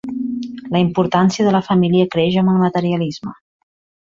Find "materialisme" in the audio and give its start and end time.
2.67-3.37